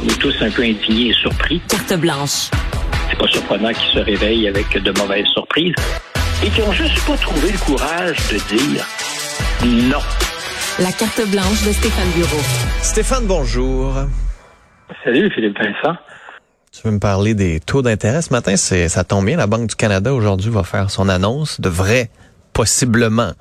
est 0.00 0.18
tous 0.20 0.36
un 0.42 0.50
peu 0.50 0.62
indignés 0.62 1.08
et 1.08 1.12
surpris. 1.12 1.60
Carte 1.66 1.94
blanche. 1.94 2.50
C'est 3.10 3.18
pas 3.18 3.26
surprenant 3.26 3.72
qu'ils 3.72 3.92
se 3.94 3.98
réveillent 3.98 4.46
avec 4.46 4.80
de 4.80 4.92
mauvaises 4.92 5.26
surprises 5.34 5.74
et 6.44 6.50
qu'ils 6.50 6.64
n'ont 6.64 6.72
juste 6.72 7.04
pas 7.04 7.16
trouvé 7.16 7.50
le 7.50 7.58
courage 7.58 8.16
de 8.28 8.56
dire 8.56 8.86
non. 9.64 9.98
La 10.78 10.92
carte 10.92 11.28
blanche 11.28 11.66
de 11.66 11.72
Stéphane 11.72 12.10
Bureau. 12.14 12.40
Stéphane, 12.80 13.26
bonjour. 13.26 13.92
Salut 15.02 15.32
Philippe 15.34 15.58
Vincent. 15.58 15.98
Tu 16.70 16.82
veux 16.84 16.92
me 16.92 17.00
parler 17.00 17.34
des 17.34 17.58
taux 17.58 17.82
d'intérêt 17.82 18.22
ce 18.22 18.32
matin? 18.32 18.54
C'est, 18.56 18.88
ça 18.88 19.02
tombe 19.02 19.26
bien. 19.26 19.36
La 19.36 19.48
Banque 19.48 19.66
du 19.66 19.74
Canada 19.74 20.14
aujourd'hui 20.14 20.52
va 20.52 20.62
faire 20.62 20.92
son 20.92 21.08
annonce. 21.08 21.60
Devrait 21.60 22.08
possiblement 22.52 23.32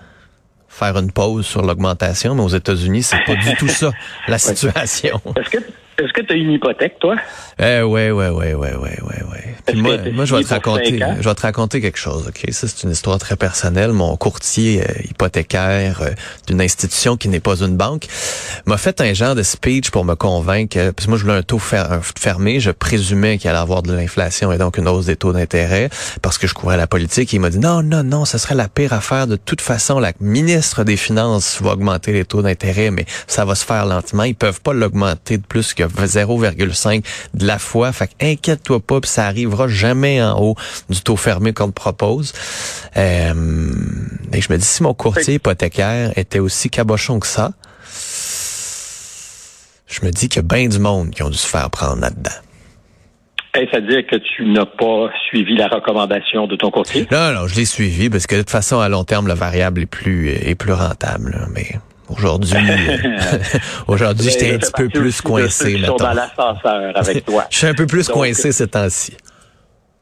faire 0.68 0.98
une 0.98 1.12
pause 1.12 1.46
sur 1.46 1.62
l'augmentation, 1.62 2.34
mais 2.34 2.42
aux 2.42 2.48
États-Unis, 2.48 3.04
c'est 3.04 3.24
pas 3.28 3.36
du 3.36 3.56
tout 3.58 3.68
ça 3.68 3.92
la 4.28 4.40
situation. 4.40 5.22
Est-ce 5.36 5.52
que 5.52 5.60
est-ce 6.00 6.14
que 6.14 6.22
tu 6.22 6.34
as 6.34 6.36
une 6.36 6.52
hypothèque, 6.52 7.00
toi? 7.00 7.16
Eh 7.60 7.82
ouais, 7.82 8.12
ouais, 8.12 8.30
ouais, 8.30 8.54
ouais, 8.54 8.54
ouais, 8.54 8.76
ouais, 8.76 9.24
ouais. 9.32 9.56
Puis 9.66 9.82
moi, 9.82 9.98
moi, 10.14 10.26
je 10.26 10.36
vais 10.36 10.44
te 10.44 10.50
raconter, 10.50 11.00
je 11.20 11.28
vais 11.28 11.36
te 11.36 11.42
raconter 11.42 11.82
quelque 11.82 11.98
chose, 11.98 12.28
ok? 12.28 12.52
Ça, 12.52 12.68
c'est 12.68 12.84
une 12.84 12.92
histoire 12.92 13.18
très 13.18 13.36
personnelle. 13.36 13.94
Mon 13.94 14.16
courtier 14.16 14.84
euh, 14.84 14.94
hypothécaire 15.10 16.02
euh, 16.02 16.12
d'une 16.46 16.62
institution 16.62 17.18
qui 17.18 17.30
n'est 17.30 17.40
pas 17.40 17.58
une 17.62 17.76
banque 17.76 18.06
m'a 18.68 18.78
fait 18.78 19.02
un 19.02 19.14
genre 19.14 19.34
de 19.34 19.42
speech 19.42 19.90
pour 19.90 20.06
me 20.06 20.14
convaincre. 20.14 20.78
Euh, 20.78 20.92
parce 20.92 21.06
que 21.06 21.10
moi, 21.10 21.18
je 21.18 21.24
voulais 21.24 21.38
un 21.38 21.42
taux 21.42 21.60
fermé. 21.60 22.60
Je 22.60 22.70
présumais 22.72 23.40
qu'il 23.40 23.50
allait 23.50 23.60
avoir 23.60 23.82
de 23.82 23.92
l'inflation 23.92 24.52
et 24.52 24.60
donc 24.60 24.78
une 24.78 24.88
hausse 24.88 25.08
des 25.08 25.16
taux 25.16 25.34
d'intérêt 25.34 25.90
parce 26.22 26.38
que 26.38 26.46
je 26.46 26.54
courais 26.54 26.78
la 26.78 26.88
politique. 26.88 27.34
il 27.34 27.40
m'a 27.40 27.50
dit 27.50 27.60
non, 27.60 27.82
non, 27.82 28.04
non, 28.04 28.26
ce 28.26 28.38
serait 28.38 28.56
la 28.56 28.68
pire 28.68 28.94
affaire. 28.94 29.26
De 29.26 29.36
toute 29.36 29.62
façon, 29.62 30.00
la 30.00 30.14
ministre 30.20 30.84
des 30.84 30.98
Finances 30.98 31.60
va 31.62 31.72
augmenter 31.72 32.14
les 32.14 32.24
taux 32.24 32.44
d'intérêt, 32.44 32.92
mais 32.92 33.06
ça 33.26 33.46
va 33.46 33.56
se 33.56 33.66
faire 33.66 33.86
lentement. 33.86 34.24
Ils 34.24 34.36
peuvent 34.36 34.62
pas 34.62 34.74
l'augmenter 34.74 35.38
de 35.38 35.44
plus 35.44 35.74
que 35.74 35.87
0,5 35.88 37.04
de 37.34 37.46
la 37.46 37.60
fois. 37.60 37.92
Fait 37.92 38.10
inquiète-toi 38.22 38.80
pas, 38.80 39.00
ça 39.04 39.26
arrivera 39.26 39.68
jamais 39.68 40.22
en 40.22 40.40
haut 40.40 40.56
du 40.90 41.02
taux 41.02 41.16
fermé 41.16 41.54
qu'on 41.54 41.68
te 41.68 41.74
propose. 41.74 42.34
Euh, 42.96 43.34
et 44.34 44.42
je 44.42 44.52
me 44.52 44.58
dis, 44.58 44.66
si 44.66 44.84
mon 44.84 44.94
courtier 44.94 45.36
hypothécaire 45.36 46.12
était 46.18 46.40
aussi 46.40 46.70
cabochon 46.70 47.20
que 47.20 47.28
ça, 47.28 47.52
je 49.88 50.06
me 50.06 50.12
dis 50.12 50.30
qu'il 50.30 50.42
y 50.42 50.46
a 50.46 50.48
bien 50.48 50.68
du 50.68 50.80
monde 50.80 51.12
qui 51.12 51.24
ont 51.24 51.30
dû 51.30 51.38
se 51.38 51.48
faire 51.48 51.70
prendre 51.70 52.02
là-dedans. 52.02 52.32
C'est-à-dire 53.58 54.06
que 54.06 54.18
tu 54.18 54.46
n'as 54.46 54.66
pas 54.66 55.10
suivi 55.30 55.56
la 55.56 55.68
recommandation 55.68 56.46
de 56.46 56.56
ton 56.56 56.70
courtier? 56.70 57.08
Non, 57.12 57.34
non, 57.34 57.48
je 57.48 57.56
l'ai 57.56 57.66
suivi 57.66 58.10
parce 58.10 58.28
que 58.28 58.36
de 58.36 58.42
toute 58.42 58.52
façon, 58.52 58.80
à 58.80 58.88
long 58.88 59.04
terme, 59.04 59.28
la 59.28 59.34
variable 59.34 59.82
est 59.82 59.88
plus, 59.88 60.30
est 60.30 60.54
plus 60.54 60.74
rentable. 60.74 61.48
mais 61.54 61.66
Aujourd'hui, 62.10 62.58
aujourd'hui, 63.88 64.30
j'étais 64.30 64.56
un 64.56 64.58
petit 64.58 64.72
peu 64.76 64.90
plus 64.90 65.22
coincé. 65.22 65.72
Je 65.72 65.78
suis 65.78 65.86
dans 65.86 66.14
l'ascenseur 66.14 66.92
avec 66.96 67.26
toi. 67.26 67.46
je 67.50 67.58
suis 67.58 67.68
un 67.68 67.74
peu 67.74 67.86
plus 67.86 68.08
coincé 68.08 68.52
ces 68.52 68.68
temps-ci. 68.68 69.18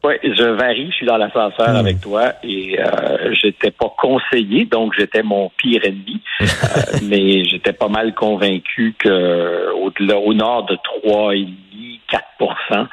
Oui, 0.03 0.14
je 0.23 0.44
varie. 0.44 0.88
Je 0.92 0.95
suis 0.97 1.06
dans 1.08 1.17
l'ascenseur 1.17 1.73
hmm. 1.73 1.78
avec 1.78 2.00
toi 2.00 2.34
et 2.44 2.80
euh, 2.80 3.34
j'étais 3.34 3.72
pas 3.72 3.91
conseillé, 3.97 4.66
donc 4.66 4.94
j'étais 4.96 5.24
mon 5.24 5.50
pire 5.57 5.84
ennemi. 5.84 6.22
euh, 6.41 6.46
mais 7.03 7.44
j'étais 7.46 7.74
pas 7.74 7.88
mal 7.88 8.13
convaincu 8.13 8.96
que 9.00 9.72
au-delà, 9.74 10.19
au 10.19 10.34
nord 10.35 10.66
de 10.68 10.75
3,5, 11.06 12.00
4% 12.72 12.88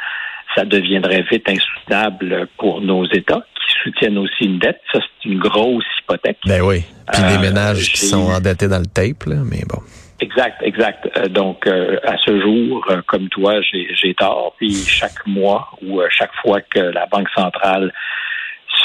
ça 0.55 0.65
deviendrait 0.65 1.23
vite 1.31 1.49
insoutenable 1.49 2.47
pour 2.59 2.81
nos 2.81 3.07
États 3.07 3.43
soutiennent 3.83 4.19
aussi 4.19 4.45
une 4.45 4.59
dette. 4.59 4.81
Ça, 4.93 5.01
c'est 5.01 5.29
une 5.29 5.39
grosse 5.39 5.85
hypothèque. 6.01 6.39
Ben 6.47 6.63
oui. 6.63 6.83
Puis 7.13 7.23
les 7.23 7.37
euh, 7.37 7.41
ménages 7.41 7.93
qui 7.93 8.07
sont 8.07 8.31
endettés 8.31 8.69
dans 8.69 8.79
le 8.79 8.87
tape, 8.87 9.25
là, 9.27 9.37
mais 9.45 9.63
bon. 9.69 9.81
Exact, 10.21 10.63
exact. 10.63 11.09
Euh, 11.17 11.29
donc, 11.29 11.67
euh, 11.67 11.99
à 12.05 12.17
ce 12.25 12.41
jour, 12.41 12.87
comme 13.07 13.29
toi, 13.29 13.61
j'ai 13.63 14.15
tort. 14.15 14.55
Puis 14.59 14.75
chaque 14.75 15.27
mois 15.27 15.69
ou 15.83 16.01
chaque 16.11 16.35
fois 16.43 16.61
que 16.61 16.79
la 16.79 17.07
Banque 17.07 17.29
centrale 17.37 17.93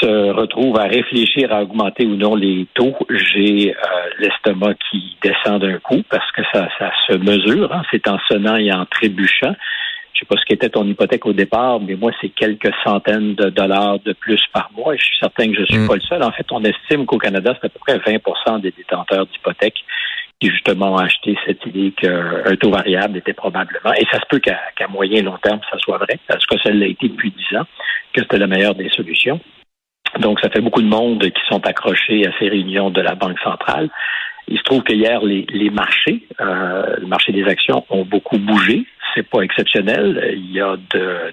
se 0.00 0.30
retrouve 0.30 0.78
à 0.78 0.84
réfléchir 0.84 1.52
à 1.52 1.62
augmenter 1.62 2.06
ou 2.06 2.16
non 2.16 2.36
les 2.36 2.68
taux, 2.74 2.94
j'ai 3.08 3.74
l'estomac 4.20 4.74
qui 4.90 5.16
descend 5.22 5.60
d'un 5.60 5.78
coup 5.78 6.02
parce 6.08 6.30
que 6.32 6.42
ça, 6.52 6.68
ça 6.78 6.92
se 7.08 7.16
mesure. 7.16 7.72
Hein. 7.72 7.82
C'est 7.90 8.06
en 8.06 8.18
sonnant 8.28 8.56
et 8.56 8.70
en 8.72 8.84
trébuchant 8.86 9.54
je 10.18 10.24
sais 10.24 10.26
pas 10.26 10.40
ce 10.40 10.44
qu'était 10.46 10.68
ton 10.68 10.84
hypothèque 10.84 11.26
au 11.26 11.32
départ, 11.32 11.78
mais 11.78 11.94
moi, 11.94 12.10
c'est 12.20 12.30
quelques 12.30 12.74
centaines 12.82 13.36
de 13.36 13.50
dollars 13.50 14.00
de 14.00 14.12
plus 14.14 14.42
par 14.52 14.68
mois. 14.76 14.94
Et 14.94 14.98
je 14.98 15.04
suis 15.04 15.16
certain 15.20 15.46
que 15.52 15.56
je 15.56 15.64
suis 15.64 15.78
mm. 15.78 15.86
pas 15.86 15.94
le 15.94 16.00
seul. 16.00 16.22
En 16.24 16.32
fait, 16.32 16.46
on 16.50 16.64
estime 16.64 17.06
qu'au 17.06 17.18
Canada, 17.18 17.56
c'est 17.60 17.66
à 17.66 17.68
peu 17.68 17.78
près 17.78 17.98
20% 17.98 18.60
des 18.60 18.72
détenteurs 18.72 19.26
d'hypothèques 19.26 19.84
qui 20.40 20.50
justement 20.50 20.94
ont 20.94 20.98
acheté 20.98 21.36
cette 21.46 21.64
idée 21.66 21.92
qu'un 21.92 22.56
taux 22.60 22.70
variable 22.70 23.18
était 23.18 23.32
probablement, 23.32 23.92
et 23.94 24.06
ça 24.10 24.18
se 24.20 24.26
peut 24.28 24.38
qu'à 24.38 24.88
moyen 24.88 25.18
et 25.18 25.22
long 25.22 25.38
terme, 25.42 25.60
ça 25.70 25.78
soit 25.78 25.98
vrai, 25.98 26.18
parce 26.28 26.46
que 26.46 26.56
ça 26.60 26.70
l'a 26.70 26.86
été 26.86 27.08
depuis 27.08 27.32
10 27.50 27.58
ans, 27.58 27.66
que 28.12 28.22
c'était 28.22 28.38
la 28.38 28.46
meilleure 28.46 28.76
des 28.76 28.88
solutions. 28.90 29.40
Donc, 30.20 30.40
ça 30.40 30.48
fait 30.48 30.60
beaucoup 30.60 30.82
de 30.82 30.86
monde 30.86 31.22
qui 31.22 31.42
sont 31.48 31.64
accrochés 31.66 32.26
à 32.26 32.30
ces 32.38 32.48
réunions 32.48 32.90
de 32.90 33.00
la 33.00 33.14
Banque 33.14 33.38
centrale. 33.40 33.90
Il 34.48 34.58
se 34.58 34.62
trouve 34.62 34.82
que 34.82 34.92
hier, 34.92 35.20
les, 35.22 35.70
marchés, 35.70 36.22
euh, 36.40 36.96
le 36.98 37.06
marché 37.06 37.32
des 37.32 37.44
actions 37.44 37.84
ont 37.90 38.04
beaucoup 38.04 38.38
bougé 38.38 38.86
c'est 39.14 39.28
pas 39.28 39.40
exceptionnel. 39.40 40.34
Il 40.34 40.52
y 40.52 40.60
a 40.60 40.76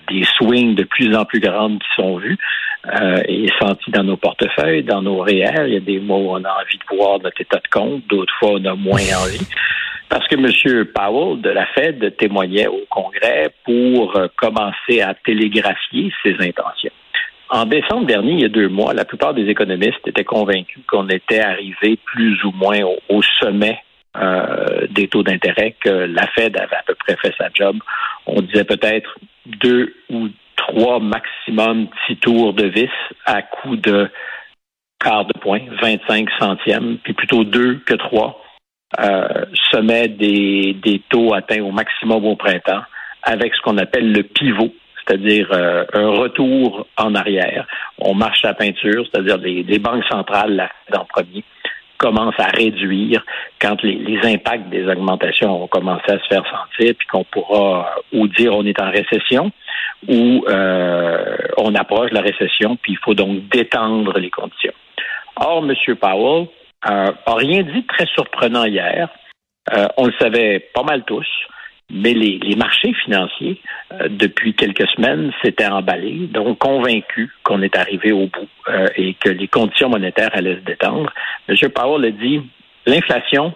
des 0.10 0.24
swings 0.38 0.76
de 0.76 0.84
plus 0.84 1.16
en 1.16 1.26
plus 1.26 1.40
grandes 1.40 1.80
qui 1.80 1.88
sont 1.96 2.18
vus 2.18 2.38
euh, 2.88 3.22
et 3.28 3.48
sentis 3.60 3.92
dans 3.92 4.04
nos 4.04 4.18
portefeuilles, 4.18 4.84
dans 4.84 5.02
nos 5.02 5.20
réels. 5.20 5.68
Il 5.68 5.74
y 5.74 5.78
a 5.78 5.82
des 5.82 6.00
mois 6.00 6.18
où 6.18 6.30
on 6.32 6.44
a 6.44 6.62
envie 6.62 6.78
de 6.78 6.96
voir 6.96 7.20
notre 7.20 7.40
état 7.42 7.58
de 7.58 7.68
compte, 7.68 8.04
d'autres 8.08 8.34
fois 8.40 8.52
on 8.54 8.66
a 8.66 8.76
moins 8.76 9.02
envie. 9.24 9.46
Parce 10.10 10.28
que 10.28 10.36
M. 10.36 10.86
Powell 10.94 11.42
de 11.42 11.50
la 11.50 11.66
Fed 11.68 12.16
témoignait 12.18 12.68
au 12.68 12.82
Congrès 12.90 13.50
pour 13.64 14.16
euh, 14.16 14.28
commencer 14.36 15.02
à 15.02 15.14
télégraphier 15.14 16.12
ses 16.24 16.36
intentions. 16.40 16.92
En 17.50 17.66
décembre 17.66 18.08
dernier, 18.08 18.32
il 18.34 18.40
y 18.42 18.46
a 18.46 18.50
deux 18.50 18.70
mois, 18.70 18.94
la 18.94 19.06
plupart 19.06 19.34
des 19.34 19.48
économistes 19.48 20.08
étaient 20.08 20.24
convaincus 20.24 20.84
qu'on 20.88 21.08
était 21.10 21.42
arrivé 21.42 21.98
plus 22.04 22.44
ou 22.44 22.52
moins 22.52 22.80
au 23.10 23.22
sommet 23.40 23.80
euh, 24.18 24.88
des 24.90 25.08
taux 25.08 25.24
d'intérêt 25.24 25.76
que 25.80 25.90
la 25.90 26.26
Fed 26.28 26.58
avait 26.58 26.76
à 26.76 26.84
peu 26.88 26.96
près 26.96 27.16
fait 27.18 27.34
sa 27.38 27.50
job. 27.54 27.78
On 28.26 28.42
disait 28.42 28.64
peut-être 28.64 29.18
deux 29.46 29.94
ou 30.10 30.30
trois 30.56 31.00
maximum 31.00 31.88
petits 31.88 32.18
tours 32.18 32.54
de 32.54 32.66
vis 32.66 32.90
à 33.26 33.42
coût 33.42 33.76
de 33.76 34.10
quart 35.00 35.26
de 35.26 35.34
point, 35.40 35.60
25 35.82 36.30
centièmes, 36.40 36.98
puis 37.04 37.14
plutôt 37.14 37.44
deux 37.44 37.76
que 37.86 37.94
trois 37.94 38.42
euh, 39.00 39.46
sommets 39.72 40.08
des, 40.08 40.76
des 40.82 41.02
taux 41.10 41.34
atteints 41.34 41.62
au 41.62 41.72
maximum 41.72 42.26
au 42.26 42.36
printemps 42.36 42.84
avec 43.22 43.54
ce 43.54 43.62
qu'on 43.62 43.78
appelle 43.78 44.12
le 44.12 44.24
pivot, 44.24 44.74
c'est-à-dire 45.08 45.50
euh, 45.52 45.86
un 45.94 46.10
retour 46.10 46.88
en 46.98 47.16
arrière. 47.16 47.68
On 48.00 48.14
marche 48.14 48.44
à 48.46 48.54
peinture, 48.54 49.06
c'est-à-dire 49.06 49.38
les, 49.38 49.64
les 49.64 49.80
banques 49.80 50.06
centrales, 50.10 50.56
la 50.56 50.70
Fed 50.88 50.98
en 50.98 51.06
premier, 51.06 51.44
commence 51.98 52.36
à 52.38 52.48
réduire, 52.48 53.24
quand 53.60 53.82
les, 53.84 54.20
impacts 54.24 54.70
des 54.70 54.88
augmentations 54.88 55.60
vont 55.60 55.68
commencer 55.68 56.12
à 56.12 56.20
se 56.20 56.28
faire 56.28 56.44
sentir, 56.46 56.94
puis 56.98 57.08
qu'on 57.08 57.24
pourra 57.24 57.96
ou 58.14 58.28
dire 58.28 58.54
on 58.54 58.66
est 58.66 58.82
en 58.82 58.92
récession, 58.92 59.52
ou 60.08 60.46
euh, 60.48 61.38
on 61.58 61.74
approche 61.76 62.12
la 62.12 62.22
récession, 62.22 62.78
puis 62.82 62.94
il 62.94 63.00
faut 63.04 63.14
donc 63.14 63.48
détendre 63.50 64.18
les 64.20 64.30
conditions. 64.30 64.74
Or, 65.38 65.64
M. 65.64 65.96
Powell 65.96 66.48
euh, 66.90 67.12
a 67.26 67.36
rien 67.36 67.64
dit 67.64 67.82
de 67.82 67.88
très 67.88 68.06
surprenant 68.08 68.66
hier. 68.66 69.10
Euh, 69.74 69.88
on 69.98 70.06
le 70.06 70.14
savait 70.20 70.60
pas 70.74 70.84
mal 70.84 71.04
tous. 71.06 71.28
Mais 71.92 72.14
les, 72.14 72.56
marchés 72.56 72.94
financiers, 73.04 73.62
euh, 73.92 74.08
depuis 74.10 74.56
quelques 74.56 74.88
semaines, 74.90 75.32
s'étaient 75.44 75.68
emballés, 75.68 76.28
donc 76.32 76.58
convaincus 76.58 77.30
qu'on 77.44 77.62
est 77.62 77.78
arrivé 77.78 78.12
au 78.12 78.28
bout 78.28 78.48
euh, 78.70 78.88
et 78.96 79.14
que 79.14 79.30
les 79.30 79.48
conditions 79.48 79.90
monétaires 79.90 80.32
allaient 80.34 80.56
se 80.56 80.62
détendre. 80.62 81.14
M. 81.48 81.56
Powell 81.70 82.06
a 82.06 82.12
dit, 82.12 82.42
l'inflation, 82.88 83.54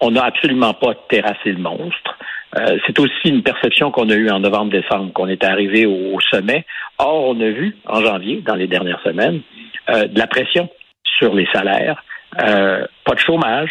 on 0.00 0.12
n'a 0.12 0.24
absolument 0.24 0.72
pas 0.72 0.94
terrassé 1.08 1.52
le 1.52 1.58
monstre. 1.58 2.18
Euh, 2.58 2.78
c'est 2.86 2.98
aussi 2.98 3.28
une 3.28 3.42
perception 3.42 3.90
qu'on 3.90 4.08
a 4.08 4.14
eue 4.14 4.30
en 4.30 4.40
novembre-décembre, 4.40 5.12
qu'on 5.12 5.28
est 5.28 5.44
arrivé 5.44 5.84
au, 5.84 6.18
sommet. 6.30 6.64
Or, 6.98 7.28
on 7.28 7.40
a 7.40 7.50
vu 7.50 7.76
en 7.86 8.00
janvier, 8.00 8.42
dans 8.46 8.54
les 8.54 8.66
dernières 8.66 9.02
semaines, 9.02 9.42
de 9.88 10.18
la 10.18 10.26
pression 10.28 10.70
sur 11.04 11.34
les 11.34 11.46
salaires, 11.52 12.04
pas 12.36 13.14
de 13.14 13.18
chômage, 13.18 13.70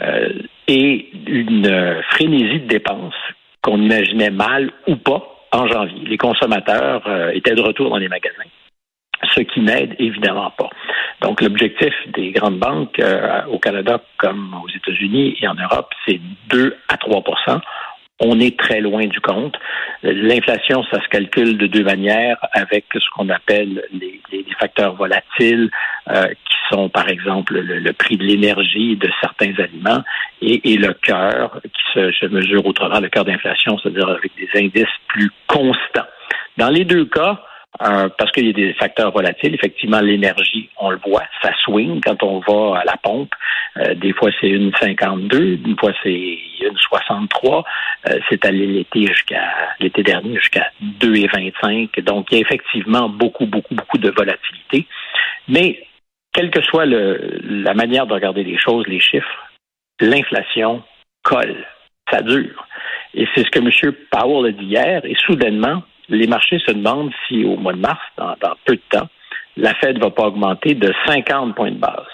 euh, 0.00 0.42
et 0.66 1.10
une 1.26 2.02
frénésie 2.10 2.60
de 2.60 2.68
dépenses 2.68 3.14
qu'on 3.62 3.80
imaginait 3.80 4.30
mal 4.30 4.70
ou 4.86 4.96
pas 4.96 5.22
en 5.52 5.66
janvier. 5.66 6.04
Les 6.06 6.18
consommateurs 6.18 7.02
euh, 7.06 7.30
étaient 7.30 7.54
de 7.54 7.62
retour 7.62 7.90
dans 7.90 7.96
les 7.96 8.08
magasins, 8.08 8.44
ce 9.34 9.40
qui 9.40 9.60
n'aide 9.60 9.96
évidemment 9.98 10.50
pas. 10.50 10.70
Donc 11.22 11.40
l'objectif 11.40 11.92
des 12.14 12.30
grandes 12.30 12.58
banques 12.58 12.98
euh, 13.00 13.44
au 13.46 13.58
Canada 13.58 14.00
comme 14.18 14.54
aux 14.62 14.68
États-Unis 14.68 15.36
et 15.40 15.48
en 15.48 15.54
Europe, 15.54 15.90
c'est 16.06 16.20
2 16.50 16.76
à 16.88 16.96
3 16.96 17.22
on 18.20 18.40
est 18.40 18.58
très 18.58 18.80
loin 18.80 19.06
du 19.06 19.20
compte. 19.20 19.56
L'inflation, 20.02 20.82
ça 20.90 21.00
se 21.02 21.08
calcule 21.08 21.56
de 21.56 21.66
deux 21.66 21.84
manières 21.84 22.38
avec 22.52 22.86
ce 22.92 23.08
qu'on 23.14 23.28
appelle 23.28 23.84
les, 23.92 24.20
facteurs 24.58 24.94
volatiles, 24.96 25.70
euh, 26.08 26.26
qui 26.26 26.56
sont 26.68 26.88
par 26.88 27.08
exemple 27.08 27.60
le, 27.60 27.92
prix 27.92 28.16
de 28.16 28.24
l'énergie 28.24 28.96
de 28.96 29.08
certains 29.20 29.52
aliments 29.58 30.02
et, 30.42 30.76
le 30.76 30.92
cœur, 30.94 31.60
qui 31.62 32.00
se, 32.00 32.26
mesure 32.26 32.66
autrement, 32.66 32.98
le 32.98 33.08
cœur 33.08 33.24
d'inflation, 33.24 33.78
c'est-à-dire 33.78 34.08
avec 34.08 34.32
des 34.36 34.48
indices 34.58 34.86
plus 35.06 35.30
constants. 35.46 36.06
Dans 36.56 36.70
les 36.70 36.84
deux 36.84 37.04
cas, 37.04 37.40
euh, 37.80 38.08
parce 38.18 38.32
qu'il 38.32 38.46
y 38.46 38.50
a 38.50 38.52
des 38.52 38.72
facteurs 38.74 39.12
volatiles. 39.12 39.54
Effectivement, 39.54 40.00
l'énergie, 40.00 40.68
on 40.78 40.90
le 40.90 40.98
voit, 41.06 41.22
ça 41.42 41.52
swing 41.64 42.00
quand 42.00 42.22
on 42.22 42.40
va 42.40 42.80
à 42.80 42.84
la 42.84 42.96
pompe. 42.96 43.30
Euh, 43.76 43.94
des 43.94 44.12
fois, 44.12 44.30
c'est 44.40 44.48
une 44.48 44.74
52, 44.74 45.60
une 45.64 45.78
fois, 45.78 45.92
c'est 46.02 46.10
une 46.10 46.76
63. 46.76 47.64
Euh, 48.08 48.18
c'est 48.28 48.44
allé 48.44 48.66
l'été 48.66 49.06
jusqu'à 49.06 49.76
l'été 49.78 50.02
dernier 50.02 50.36
jusqu'à 50.36 50.72
2,25. 50.82 52.00
Donc, 52.00 52.26
il 52.30 52.34
y 52.34 52.38
a 52.38 52.40
effectivement 52.40 53.08
beaucoup, 53.08 53.46
beaucoup, 53.46 53.74
beaucoup 53.74 53.98
de 53.98 54.10
volatilité. 54.10 54.86
Mais 55.46 55.78
quelle 56.32 56.50
que 56.50 56.62
soit 56.62 56.86
la 56.86 57.74
manière 57.74 58.06
de 58.06 58.14
regarder 58.14 58.44
les 58.44 58.58
choses, 58.58 58.86
les 58.88 59.00
chiffres, 59.00 59.48
l'inflation 60.00 60.82
colle, 61.22 61.64
ça 62.10 62.22
dure. 62.22 62.66
Et 63.14 63.26
c'est 63.34 63.44
ce 63.44 63.50
que 63.50 63.58
M. 63.60 63.94
Powell 64.10 64.46
a 64.46 64.52
dit 64.52 64.64
hier, 64.64 65.04
et 65.04 65.14
soudainement, 65.26 65.82
les 66.08 66.26
marchés 66.26 66.58
se 66.58 66.72
demandent 66.72 67.12
si 67.26 67.44
au 67.44 67.56
mois 67.56 67.72
de 67.72 67.80
mars, 67.80 68.00
dans, 68.16 68.34
peu 68.64 68.76
de 68.76 68.82
temps, 68.90 69.08
la 69.56 69.74
Fed 69.74 69.96
ne 69.96 70.02
va 70.02 70.10
pas 70.10 70.26
augmenter 70.26 70.74
de 70.74 70.92
50 71.06 71.54
points 71.54 71.72
de 71.72 71.78
base. 71.78 72.06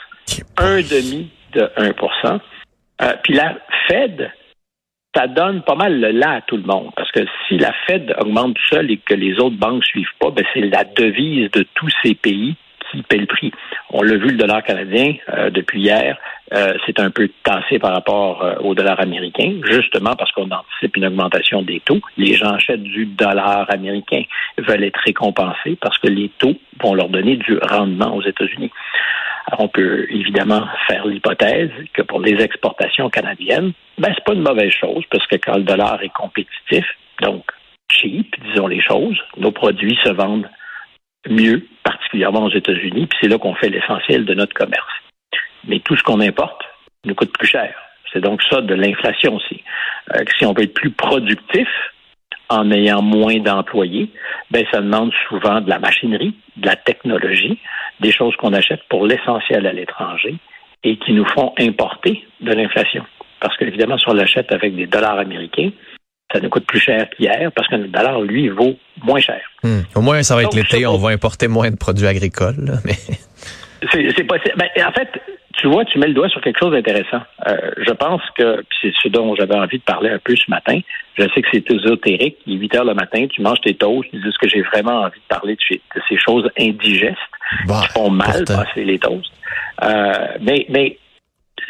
Un 0.57 0.77
demi 0.77 1.31
de 1.53 1.63
1% 1.77 2.41
euh, 3.03 3.13
Puis 3.23 3.35
la 3.35 3.59
Fed, 3.89 4.31
ça 5.15 5.27
donne 5.27 5.63
pas 5.63 5.75
mal 5.75 6.01
le 6.01 6.11
là 6.11 6.37
à 6.37 6.41
tout 6.41 6.57
le 6.57 6.63
monde. 6.63 6.91
Parce 6.97 7.13
que 7.13 7.21
si 7.47 7.59
la 7.59 7.73
Fed 7.87 8.15
augmente 8.19 8.55
tout 8.55 8.77
seul 8.77 8.91
et 8.91 8.97
que 8.97 9.15
les 9.15 9.39
autres 9.39 9.57
banques 9.57 9.85
suivent 9.85 10.07
pas, 10.19 10.31
ben 10.31 10.45
c'est 10.53 10.61
la 10.61 10.85
devise 10.85 11.51
de 11.51 11.65
tous 11.75 11.91
ces 12.03 12.15
pays 12.15 12.57
le 12.95 13.27
prix. 13.27 13.53
On 13.91 14.03
l'a 14.03 14.17
vu, 14.17 14.31
le 14.31 14.37
dollar 14.37 14.63
canadien, 14.63 15.15
euh, 15.33 15.51
depuis 15.51 15.81
hier, 15.81 16.17
euh, 16.53 16.75
c'est 16.87 17.01
un 17.01 17.11
peu 17.11 17.29
tassé 17.43 17.79
par 17.79 17.93
rapport 17.93 18.43
euh, 18.43 18.55
au 18.61 18.75
dollar 18.75 19.01
américain, 19.01 19.61
justement 19.65 20.15
parce 20.17 20.31
qu'on 20.33 20.51
anticipe 20.51 20.97
une 20.97 21.07
augmentation 21.07 21.63
des 21.63 21.81
taux. 21.81 22.01
Les 22.17 22.35
gens 22.35 22.55
achètent 22.55 22.83
du 22.83 23.07
dollar 23.07 23.71
américain, 23.71 24.23
veulent 24.59 24.85
être 24.85 25.01
récompensés 25.05 25.77
parce 25.81 25.99
que 25.99 26.09
les 26.09 26.31
taux 26.39 26.55
vont 26.83 26.95
leur 26.95 27.09
donner 27.09 27.37
du 27.37 27.59
rendement 27.59 28.15
aux 28.15 28.23
États-Unis. 28.23 28.71
on 29.59 29.69
peut 29.69 30.07
évidemment 30.11 30.67
faire 30.87 31.07
l'hypothèse 31.07 31.71
que 31.93 32.03
pour 32.03 32.21
les 32.21 32.43
exportations 32.43 33.11
canadiennes, 33.11 33.73
ben 33.99 34.13
c'est 34.15 34.25
pas 34.25 34.35
une 34.35 34.43
mauvaise 34.43 34.73
chose 34.73 35.05
parce 35.11 35.27
que 35.27 35.37
quand 35.37 35.57
le 35.57 35.65
dollar 35.65 36.03
est 36.03 36.13
compétitif, 36.13 36.85
donc 37.23 37.45
cheap, 37.91 38.35
disons 38.49 38.67
les 38.67 38.81
choses, 38.81 39.19
nos 39.37 39.53
produits 39.53 39.99
se 40.05 40.11
vendent 40.11 40.49
mieux, 41.29 41.67
particulièrement 41.83 42.45
aux 42.45 42.51
États-Unis, 42.51 43.07
puis 43.07 43.19
c'est 43.21 43.29
là 43.29 43.39
qu'on 43.39 43.55
fait 43.55 43.69
l'essentiel 43.69 44.25
de 44.25 44.35
notre 44.35 44.55
commerce. 44.55 44.93
Mais 45.67 45.81
tout 45.81 45.97
ce 45.97 46.03
qu'on 46.03 46.21
importe 46.21 46.63
nous 47.05 47.15
coûte 47.15 47.33
plus 47.33 47.49
cher. 47.49 47.75
C'est 48.13 48.21
donc 48.21 48.43
ça 48.49 48.61
de 48.61 48.75
l'inflation 48.75 49.37
aussi. 49.37 49.63
Euh, 50.15 50.25
si 50.39 50.47
on 50.47 50.53
veut 50.53 50.65
être 50.65 50.75
plus 50.75 50.91
productif 50.91 51.69
en 52.49 52.71
ayant 52.71 53.03
moins 53.03 53.39
d'employés, 53.39 54.11
ben 54.51 54.65
ça 54.71 54.81
demande 54.81 55.13
souvent 55.29 55.61
de 55.61 55.69
la 55.69 55.79
machinerie, 55.79 56.35
de 56.57 56.67
la 56.67 56.77
technologie, 56.77 57.59
des 58.01 58.13
choses 58.13 58.37
qu'on 58.37 58.53
achète 58.53 58.83
pour 58.89 59.07
l'essentiel 59.07 59.67
à 59.67 59.73
l'étranger 59.73 60.37
et 60.85 60.97
qui 60.99 61.13
nous 61.13 61.25
font 61.25 61.55
importer 61.59 62.25
de 62.41 62.53
l'inflation. 62.53 63.05
Parce 63.41 63.57
qu'évidemment, 63.57 63.99
si 63.99 64.09
on 64.09 64.15
l'achète 64.15 64.53
avec 64.53 64.77
des 64.77 64.87
dollars 64.87 65.19
américains, 65.19 65.71
ça 66.35 66.41
nous 66.41 66.51
coûte 66.51 66.67
plus 66.67 66.81
cher 66.81 67.09
qu'hier 67.11 67.51
parce 67.55 67.69
que 67.69 67.77
le 67.77 67.89
dollar, 67.89 68.21
lui, 68.21 68.49
vaut 68.49 68.77
moins 69.03 69.21
cher. 69.21 69.41
Hmm. 69.63 69.83
Au 69.95 70.01
moins, 70.01 70.23
ça 70.23 70.35
va 70.35 70.43
être 70.43 70.55
l'été, 70.55 70.87
on 70.87 70.99
va 70.99 71.11
importer 71.11 71.49
moins 71.49 71.71
de 71.71 71.77
produits 71.77 72.07
agricoles. 72.07 72.79
mais... 72.85 72.95
C'est 73.93 74.25
possible. 74.25 74.55
Ben, 74.57 74.87
en 74.87 74.93
fait, 74.93 75.09
tu 75.59 75.69
vois, 75.69 75.85
tu 75.85 75.99
mets 75.99 76.09
le 76.09 76.15
doigt 76.15 76.29
sur 76.31 76.41
quelque 76.41 76.59
chose 76.59 76.73
d'intéressant. 76.73 77.21
Euh, 77.47 77.71
je 77.87 77.93
pense 77.93 78.23
que, 78.37 78.65
c'est 78.81 78.93
ce 79.03 79.09
dont 79.09 79.35
j'avais 79.37 79.55
envie 79.55 79.79
de 79.79 79.83
parler 79.83 80.11
un 80.11 80.19
peu 80.19 80.35
ce 80.35 80.51
matin, 80.51 80.81
je 81.19 81.25
sais 81.35 81.43
que 81.43 81.49
c'est 81.53 81.71
ésotérique, 81.71 82.39
il 82.47 82.55
est 82.55 82.61
8 82.61 82.77
heures 82.77 82.85
le 82.85 82.95
matin, 82.95 83.27
tu 83.29 83.43
manges 83.43 83.61
tes 83.61 83.75
toasts, 83.75 84.11
tu 84.11 84.17
dis 84.17 84.33
ce 84.33 84.39
que 84.39 84.49
j'ai 84.49 84.63
vraiment 84.63 85.03
envie 85.03 85.21
de 85.21 85.29
parler 85.29 85.55
de, 85.55 86.01
ces 86.09 86.17
choses 86.17 86.49
indigestes 86.59 87.19
bah, 87.67 87.83
qui 87.83 87.93
font 87.93 88.11
mal 88.11 88.45
passer 88.47 88.85
les 88.85 88.99
toasts. 88.99 89.33
Euh, 89.83 90.29
mais, 90.41 90.67
mais 90.71 90.99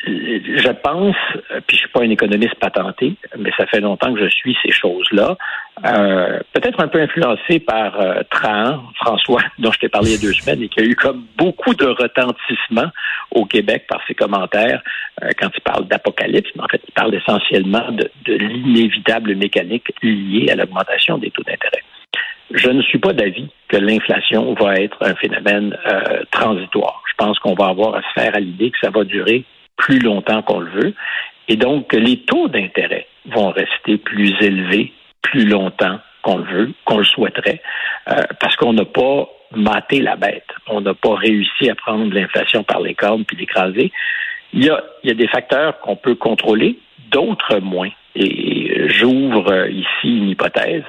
je 0.07 0.73
pense, 0.83 1.17
euh, 1.51 1.61
puis 1.67 1.77
je 1.77 1.83
suis 1.83 1.89
pas 1.89 2.03
un 2.03 2.11
économiste 2.11 2.55
patenté, 2.57 3.15
mais 3.39 3.51
ça 3.57 3.67
fait 3.67 3.81
longtemps 3.81 4.13
que 4.13 4.21
je 4.21 4.29
suis 4.29 4.57
ces 4.65 4.73
choses-là. 4.73 5.37
Euh, 5.85 6.39
peut-être 6.53 6.81
un 6.81 6.89
peu 6.89 7.01
influencé 7.01 7.59
par 7.59 8.01
euh, 8.01 8.23
Trahan, 8.31 8.83
François, 8.97 9.43
dont 9.59 9.73
je 9.73 9.81
t'ai 9.81 9.89
parlé 9.89 10.11
il 10.11 10.15
y 10.15 10.19
a 10.19 10.29
deux 10.29 10.33
semaines, 10.33 10.63
et 10.63 10.69
qui 10.69 10.81
a 10.81 10.85
eu 10.85 10.95
comme 10.95 11.25
beaucoup 11.37 11.75
de 11.75 11.87
retentissement 11.87 12.91
au 13.33 13.45
Québec 13.45 13.87
par 13.89 14.01
ses 14.07 14.15
commentaires 14.15 14.83
euh, 15.23 15.31
quand 15.39 15.51
il 15.55 15.61
parle 15.63 15.87
d'apocalypse. 15.89 16.51
En 16.59 16.69
fait, 16.69 16.81
il 16.87 16.93
parle 16.93 17.15
essentiellement 17.15 17.91
de, 17.91 18.11
de 18.25 18.35
l'inévitable 18.35 19.35
mécanique 19.35 19.93
liée 20.03 20.49
à 20.51 20.57
l'augmentation 20.57 21.19
des 21.19 21.31
taux 21.31 21.43
d'intérêt. 21.43 21.83
Je 22.53 22.69
ne 22.69 22.83
suis 22.83 22.99
pas 22.99 23.13
d'avis 23.13 23.49
que 23.69 23.77
l'inflation 23.77 24.55
va 24.55 24.75
être 24.77 24.99
un 25.01 25.15
phénomène 25.15 25.77
transitoire. 26.31 27.03
Je 27.09 27.15
pense 27.17 27.39
qu'on 27.39 27.55
va 27.55 27.69
avoir 27.69 27.95
à 27.97 28.03
se 28.03 28.21
faire 28.21 28.37
à 28.37 28.39
l'idée 28.39 28.71
que 28.71 28.79
ça 28.81 28.91
va 28.91 29.03
durer 29.03 29.45
plus 29.77 29.99
longtemps 29.99 30.43
qu'on 30.43 30.61
le 30.61 30.71
veut. 30.71 30.95
Et 31.49 31.57
donc, 31.57 31.93
les 31.93 32.19
taux 32.21 32.49
d'intérêt 32.49 33.07
vont 33.27 33.51
rester 33.51 33.99
plus 33.99 34.35
élevés 34.41 34.93
plus 35.23 35.47
longtemps 35.47 35.99
qu'on 36.23 36.39
le 36.39 36.45
veut, 36.45 36.73
qu'on 36.85 36.99
le 36.99 37.05
souhaiterait, 37.05 37.61
euh, 38.09 38.23
parce 38.41 38.57
qu'on 38.57 38.73
n'a 38.73 38.85
pas 38.85 39.29
maté 39.55 40.01
la 40.01 40.17
bête. 40.17 40.49
On 40.67 40.81
n'a 40.81 40.95
pas 40.95 41.15
réussi 41.15 41.71
à 41.71 41.75
prendre 41.75 42.13
l'inflation 42.15 42.63
par 42.65 42.81
les 42.81 42.95
cornes 42.95 43.25
puis 43.25 43.37
l'écraser. 43.37 43.93
Il 44.53 44.65
y 44.65 44.71
a, 44.71 44.83
y 45.03 45.11
a 45.11 45.15
des 45.15 45.29
facteurs 45.29 45.81
qu'on 45.81 45.97
peut 45.97 46.15
contrôler, 46.15 46.79
d'autres 47.11 47.59
moins. 47.59 47.91
Et 48.15 48.89
j'ouvre 48.89 49.69
ici 49.69 50.19
une 50.19 50.29
hypothèse. 50.29 50.85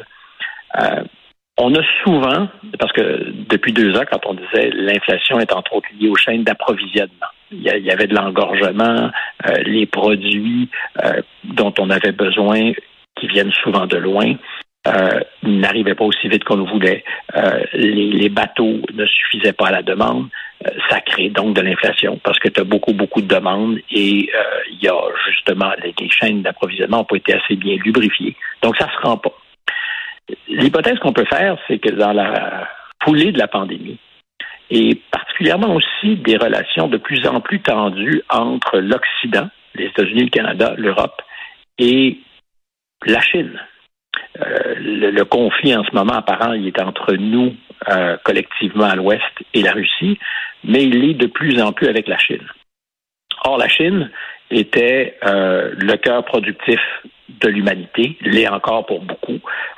Euh, 0.80 1.04
on 1.57 1.73
a 1.73 1.81
souvent, 2.04 2.49
parce 2.80 2.92
que 2.92 3.31
depuis 3.49 3.71
deux 3.71 3.95
ans, 3.97 4.04
quand 4.09 4.25
on 4.25 4.33
disait 4.33 4.71
l'inflation 4.73 5.39
est 5.39 5.54
entre 5.54 5.73
autres 5.73 5.87
liée 5.99 6.09
aux 6.09 6.15
chaînes 6.15 6.44
d'approvisionnement, 6.44 7.27
il 7.52 7.61
y 7.61 7.92
avait 7.92 8.07
de 8.07 8.16
l'engorgement, 8.16 9.11
euh, 9.47 9.54
les 9.66 9.85
produits 9.85 10.69
euh, 11.04 11.21
dont 11.44 11.73
on 11.80 11.90
avait 11.90 12.11
besoin, 12.11 12.71
qui 13.16 13.28
viennent 13.28 13.54
souvent 13.64 13.85
de 13.85 13.97
loin, 13.97 14.35
euh, 14.87 15.19
n'arrivaient 15.44 15.95
pas 15.95 16.06
aussi 16.06 16.28
vite 16.28 16.44
qu'on 16.44 16.57
le 16.57 16.64
voulait. 16.64 17.04
Les, 17.73 18.30
bateaux 18.30 18.81
ne 18.94 19.06
suffisaient 19.06 19.54
pas 19.54 19.68
à 19.68 19.71
la 19.71 19.81
demande. 19.81 20.28
ça 20.90 20.99
crée 21.02 21.30
donc 21.30 21.56
de 21.56 21.61
l'inflation 21.61 22.19
parce 22.23 22.37
que 22.40 22.49
tu 22.49 22.59
as 22.59 22.64
beaucoup, 22.64 22.94
beaucoup 22.94 23.21
de 23.21 23.28
demandes 23.28 23.80
et 23.90 24.30
il 24.71 24.83
y 24.83 24.87
a 24.87 24.99
justement 25.28 25.71
les, 25.81 26.09
chaînes 26.09 26.42
d'approvisionnement 26.42 26.97
n'ont 26.97 27.04
pas 27.06 27.16
été 27.16 27.33
assez 27.33 27.56
bien 27.56 27.78
lubrifiées. 27.83 28.35
Donc 28.61 28.75
ça 28.78 28.87
se 28.92 29.07
rend 29.07 29.18
pas. 29.18 29.33
L'hypothèse 30.49 30.99
qu'on 30.99 31.14
peut 31.14 31.25
faire, 31.25 31.57
c'est 31.68 31.80
que 31.80 31.92
dans 31.92 32.14
la 32.14 32.68
foulée 33.04 33.31
de 33.31 33.40
la 33.40 33.47
pandémie, 33.47 33.97
et 34.69 34.95
particulièrement 35.12 35.76
aussi 35.76 36.16
des 36.18 36.38
relations 36.38 36.88
de 36.88 36.98
plus 36.98 37.28
en 37.28 37.42
plus 37.42 37.60
tendues 37.62 38.24
entre 38.30 38.80
l'Occident, 38.80 39.50
les 39.76 39.86
États-Unis, 39.86 40.24
le 40.24 40.30
Canada, 40.30 40.74
l'Europe, 40.78 41.22
et 41.78 42.19
la 43.06 43.22
Chine. 43.22 43.60
Euh, 44.42 44.76
le, 44.78 45.24
conflit 45.24 45.76
en 45.76 45.84
ce 45.84 45.94
moment 45.94 46.14
apparent, 46.14 46.54
il 46.54 46.68
est 46.68 46.81
entre 46.81 47.14
nous 47.14 47.56
euh, 47.90 48.18
collectivement 48.24 48.86
à 48.86 48.95
l'Ouest 48.95 49.24
et 49.54 49.62
la 49.62 49.72
Russie, 49.72 50.18
mais 50.64 50.84
il 50.84 51.10
est 51.10 51.14
de 51.14 51.28
plus 51.28 51.62
en 51.62 51.72
plus 51.72 51.88
avec 51.88 52.07
la 52.07 52.18
Chine. 52.18 52.45
Or, 53.44 53.57
la 53.57 53.68
Chine 53.68 54.10
était 54.50 55.18
euh, 55.26 55.74
le 55.78 55.95
cœur 55.98 56.24
productif 56.26 56.80
de 57.30 57.50
l'humanité, 57.50 58.18
l'est 58.22 58.48
encore 58.48 58.86
pour 58.86 59.02
beaucoup. 59.02 59.34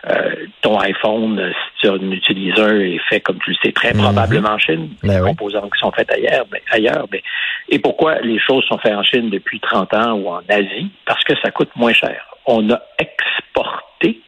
Euh, 0.09 0.45
ton 0.61 0.79
iPhone, 0.79 1.51
si 1.51 1.81
tu 1.81 1.89
en 1.89 2.11
utilises 2.11 2.57
un, 2.59 2.79
est 2.79 2.99
fait, 3.09 3.19
comme 3.19 3.39
tu 3.39 3.51
le 3.51 3.57
sais, 3.61 3.71
très 3.71 3.93
mhm. 3.93 4.03
probablement 4.03 4.51
en 4.51 4.57
Chine. 4.57 4.89
les 5.03 5.09
ben 5.09 5.23
composants 5.25 5.69
qui 5.69 5.79
sont 5.79 5.91
faits 5.91 6.11
ailleurs. 6.11 6.45
Mais, 6.51 6.61
ailleurs 6.71 7.07
mais, 7.11 7.21
et 7.69 7.79
pourquoi 7.79 8.19
les 8.21 8.39
choses 8.39 8.63
sont 8.65 8.77
faites 8.77 8.93
en 8.93 9.03
Chine 9.03 9.29
depuis 9.29 9.59
30 9.59 9.93
ans 9.93 10.13
ou 10.13 10.29
en 10.29 10.41
Asie? 10.47 10.89
Parce 11.05 11.23
que 11.23 11.33
ça 11.43 11.51
coûte 11.51 11.69
moins 11.75 11.93
cher. 11.93 12.25
On 12.45 12.69
a 12.69 12.81
exporté 12.97 14.21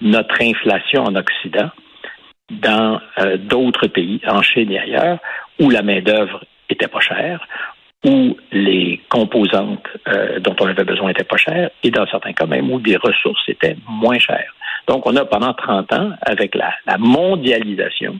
notre 0.00 0.40
inflation 0.40 1.04
en 1.04 1.14
Occident 1.14 1.70
dans 2.50 3.00
euh, 3.18 3.36
d'autres 3.36 3.88
pays, 3.88 4.20
en 4.26 4.42
Chine 4.42 4.72
et 4.72 4.78
ailleurs, 4.78 5.18
où 5.58 5.68
la 5.68 5.82
main-d'œuvre 5.82 6.44
était 6.70 6.88
pas 6.88 7.00
chère 7.00 7.46
où 8.04 8.36
les 8.50 9.00
composantes 9.10 9.86
euh, 10.08 10.40
dont 10.40 10.56
on 10.60 10.66
avait 10.66 10.84
besoin 10.84 11.08
n'étaient 11.08 11.24
pas 11.24 11.36
chères 11.36 11.70
et 11.82 11.90
dans 11.90 12.06
certains 12.06 12.32
cas 12.32 12.46
même 12.46 12.70
où 12.70 12.80
des 12.80 12.96
ressources 12.96 13.46
étaient 13.48 13.76
moins 13.86 14.18
chères. 14.18 14.54
Donc, 14.90 15.06
on 15.06 15.14
a 15.14 15.24
pendant 15.24 15.54
30 15.54 15.92
ans, 15.92 16.10
avec 16.20 16.56
la, 16.56 16.74
mondialisation, 16.98 18.18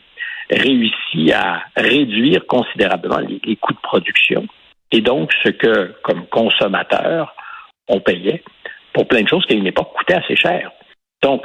réussi 0.49 1.33
à 1.33 1.65
réduire 1.77 2.47
considérablement 2.47 3.19
les, 3.19 3.57
coûts 3.57 3.73
de 3.73 3.81
production 3.81 4.47
et 4.93 5.00
donc 5.00 5.33
ce 5.43 5.49
que, 5.49 5.93
comme 6.05 6.27
consommateur, 6.27 7.35
on 7.89 7.99
payait 7.99 8.45
pour 8.93 9.09
plein 9.09 9.23
de 9.23 9.29
choses 9.29 9.45
qui 9.47 9.55
à 9.55 9.57
une 9.57 9.67
époque 9.67 9.89
assez 10.11 10.37
cher. 10.37 10.71
Donc, 11.23 11.43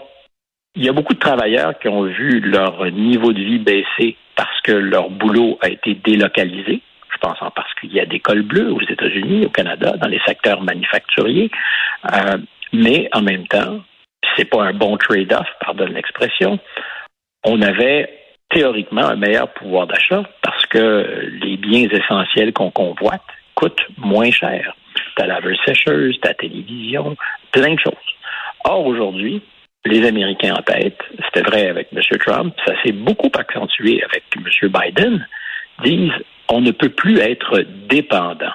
il 0.76 0.86
y 0.86 0.90
a 0.90 0.94
beaucoup 0.94 1.16
de 1.16 1.20
travailleurs 1.20 1.80
qui 1.80 1.88
ont 1.88 2.04
vu 2.04 2.40
leur 2.40 2.86
niveau 2.92 3.34
de 3.34 3.42
vie 3.42 3.58
baisser 3.58 4.18
parce 4.36 4.62
que 4.62 4.74
leur 4.74 5.10
boulot 5.10 5.58
a 5.62 5.70
été 5.70 5.96
délocalisé. 5.96 6.84
Je 7.12 7.18
pense 7.18 7.42
en 7.42 7.50
particulier 7.50 8.02
à 8.02 8.06
des 8.06 8.20
cols 8.20 8.44
bleus 8.44 8.72
aux 8.72 8.82
États-Unis, 8.82 9.48
au 9.48 9.50
Canada, 9.50 9.94
dans 9.98 10.08
les 10.08 10.22
secteurs 10.28 10.62
manufacturiers. 10.62 11.50
Euh, 12.14 12.38
mais 12.74 13.10
en 13.12 13.24
même 13.24 13.48
temps, 13.48 13.82
c'est 14.36 14.46
pas 14.46 14.64
un 14.64 14.74
bon 14.74 14.98
trade-off, 14.98 15.48
pardonne 15.62 15.94
l'expression. 15.94 16.60
On 17.44 17.62
avait 17.62 18.10
théoriquement 18.50 19.06
un 19.06 19.16
meilleur 19.16 19.52
pouvoir 19.54 19.88
d'achat 19.88 20.24
parce 20.42 20.66
que 20.68 21.30
les 21.42 21.58
biens 21.58 21.88
essentiels 21.90 22.54
qu'on 22.54 22.72
convoite 22.72 23.22
coûtent 23.56 23.86
moins 23.98 24.32
cher. 24.32 24.76
Ta 25.16 25.28
laveuse 25.28 25.60
sécheuse, 25.66 26.20
ta 26.22 26.34
télévision, 26.34 27.16
plein 27.52 27.74
de 27.74 27.80
choses. 27.80 27.94
Or, 28.64 28.86
aujourd'hui, 28.86 29.42
les 29.86 30.06
Américains 30.08 30.56
en 30.58 30.62
tête, 30.64 31.00
c'était 31.26 31.48
vrai 31.48 31.68
avec 31.68 31.90
M. 31.94 32.02
Trump, 32.20 32.56
ça 32.66 32.74
s'est 32.84 32.92
beaucoup 32.92 33.32
accentué 33.38 34.04
avec 34.04 34.24
M. 34.36 34.70
Biden, 34.70 35.28
disent 35.84 36.24
on 36.50 36.62
ne 36.62 36.72
peut 36.72 36.90
plus 36.90 37.20
être 37.20 37.62
dépendant 37.88 38.54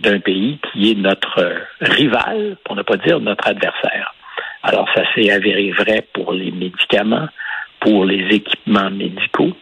d'un 0.00 0.20
pays 0.20 0.58
qui 0.72 0.90
est 0.90 0.94
notre 0.94 1.62
rival, 1.80 2.56
pour 2.64 2.76
ne 2.76 2.82
pas 2.82 2.96
dire 2.96 3.20
notre 3.20 3.48
adversaire. 3.48 4.14
Alors, 4.62 4.88
ça 4.94 5.02
s'est 5.14 5.30
avéré 5.30 5.70
vrai 5.70 6.06
pour 6.12 6.32
les 6.32 6.50
médicaments, 6.50 7.28
pour 7.80 8.04
les 8.04 8.34
équipements 8.34 8.90
médicaux. 8.90 9.52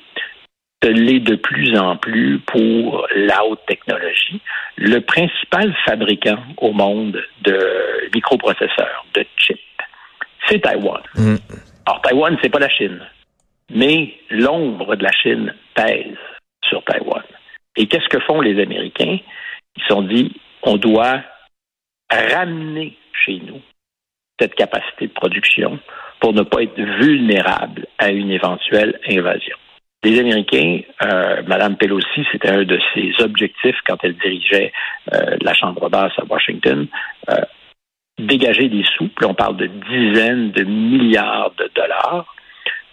L'est 0.83 1.21
de 1.21 1.35
plus 1.35 1.77
en 1.77 1.97
plus 1.97 2.39
pour 2.47 3.09
la 3.17 3.45
haute 3.45 3.65
technologie. 3.67 4.41
Le 4.77 5.01
principal 5.01 5.75
fabricant 5.85 6.39
au 6.59 6.73
monde 6.73 7.21
de 7.43 8.09
microprocesseurs, 8.15 9.05
de 9.15 9.25
chips, 9.37 9.59
c'est 10.47 10.61
Taïwan. 10.61 11.03
Mm. 11.17 11.37
Alors, 11.87 12.03
Taïwan, 12.03 12.39
c'est 12.41 12.51
pas 12.51 12.61
la 12.61 12.69
Chine. 12.69 13.01
Mais 13.75 14.15
l'ombre 14.31 14.95
de 14.95 15.03
la 15.03 15.11
Chine 15.13 15.55
pèse 15.75 16.17
sur 16.69 16.85
Taïwan. 16.85 17.25
Et 17.77 17.87
qu'est-ce 17.87 18.09
que 18.09 18.21
font 18.21 18.41
les 18.41 18.63
Américains? 18.63 19.19
Ils 19.77 19.83
se 19.83 19.89
sont 19.89 20.03
dit, 20.03 20.41
on 20.63 20.77
doit 20.77 21.21
ramener 22.11 22.97
chez 23.25 23.41
nous 23.45 23.61
cette 24.39 24.55
capacité 24.55 25.07
de 25.07 25.13
production 25.13 25.79
pour 26.21 26.33
ne 26.33 26.43
pas 26.43 26.63
être 26.63 26.81
vulnérable 26.81 27.87
à 27.99 28.11
une 28.11 28.31
éventuelle 28.31 28.99
invasion. 29.09 29.57
Les 30.03 30.21
Américains, 30.21 30.81
euh, 31.03 31.43
Mme 31.47 31.77
Pelosi, 31.77 32.25
c'était 32.31 32.51
un 32.51 32.65
de 32.65 32.79
ses 32.95 33.13
objectifs 33.23 33.77
quand 33.87 33.97
elle 34.03 34.17
dirigeait 34.17 34.73
euh, 35.13 35.37
la 35.41 35.53
Chambre 35.55 35.89
basse 35.89 36.13
à 36.19 36.25
Washington, 36.29 36.87
euh, 37.31 37.35
dégager 38.19 38.69
des 38.69 38.85
sous, 38.97 39.09
puis 39.09 39.27
on 39.27 39.35
parle 39.35 39.57
de 39.57 39.67
dizaines 39.67 40.53
de 40.53 40.63
milliards 40.65 41.53
de 41.59 41.71
dollars 41.75 42.35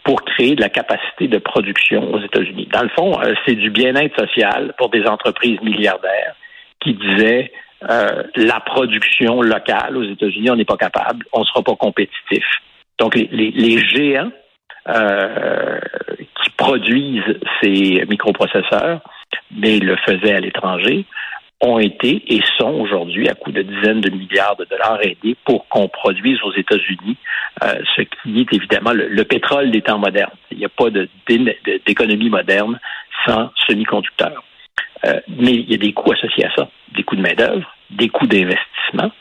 pour 0.04 0.24
créer 0.24 0.56
de 0.56 0.62
la 0.62 0.70
capacité 0.70 1.28
de 1.28 1.38
production 1.38 2.14
aux 2.14 2.20
États-Unis. 2.20 2.68
Dans 2.74 2.84
le 2.84 2.90
fond, 2.90 3.14
c'est 3.46 3.56
du 3.56 3.70
bien-être 3.70 4.20
social 4.20 4.74
pour 4.78 4.90
des 4.90 5.06
entreprises 5.06 5.62
milliardaires 5.62 6.36
qui 6.82 6.94
disaient 6.94 7.54
euh, 7.90 8.24
la 8.36 8.60
production 8.60 9.42
locale 9.42 9.98
aux 9.98 10.04
États-Unis, 10.04 10.50
on 10.52 10.56
n'est 10.56 10.66
pas 10.66 10.78
capable, 10.78 11.26
on 11.34 11.42
ne 11.42 11.46
sera 11.46 11.62
pas 11.62 11.76
compétitif. 11.76 12.46
Donc, 13.00 13.16
les, 13.16 13.28
les, 13.52 13.80
géants 13.80 14.32
euh, 14.88 15.80
qui 16.42 16.50
produisent 16.52 17.40
ces 17.62 18.06
microprocesseurs, 18.08 19.02
mais 19.52 19.80
le 19.80 19.96
faisaient 19.98 20.36
à 20.36 20.40
l'étranger, 20.40 21.06
ont 21.64 21.80
été 21.80 22.22
et 22.28 22.42
sont 22.58 22.74
aujourd'hui, 22.74 23.30
à 23.30 23.36
coût 23.36 23.52
de 23.52 23.62
dizaines 23.62 24.02
de 24.02 24.10
milliards 24.10 24.56
de 24.58 24.66
dollars, 24.66 25.00
aidés 25.02 25.36
pour 25.46 25.68
qu'on 25.70 25.88
produise 25.88 26.42
aux 26.44 26.54
États-Unis 26.54 27.18
euh, 27.64 27.76
ce 27.96 28.02
qui 28.02 28.42
est 28.42 28.54
évidemment 28.54 28.92
le, 28.94 29.24
pétrole 29.24 29.72
des 29.72 29.82
temps 29.82 29.98
modernes. 29.98 30.36
Il 30.52 30.58
n'y 30.58 30.66
a 30.66 30.70
pas 30.70 30.90
d'économie 30.90 32.30
moderne 32.30 32.80
sans 33.26 33.50
semi-conducteurs. 33.68 34.44
Euh, 35.06 35.20
mais 35.28 35.54
il 35.54 35.72
y 35.72 35.74
a 35.74 35.78
des 35.78 35.94
coûts 35.94 36.12
associés 36.12 36.46
à 36.46 36.56
ça, 36.56 36.70
des 36.96 37.04
coûts 37.04 37.16
de 37.16 37.22
main-d'œuvre, 37.22 37.73
des 37.98 38.10
coûts 38.10 38.28
d'investissement. 38.28 39.12